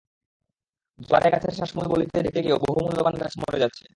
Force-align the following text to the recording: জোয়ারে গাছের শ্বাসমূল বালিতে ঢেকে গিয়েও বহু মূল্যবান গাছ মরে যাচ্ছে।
জোয়ারে 0.99 1.29
গাছের 1.33 1.53
শ্বাসমূল 1.57 1.87
বালিতে 1.91 2.17
ঢেকে 2.25 2.41
গিয়েও 2.45 2.63
বহু 2.65 2.79
মূল্যবান 2.85 3.15
গাছ 3.21 3.33
মরে 3.41 3.61
যাচ্ছে। 3.63 3.85